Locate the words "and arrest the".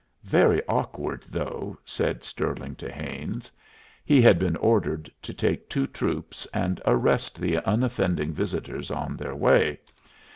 6.55-7.57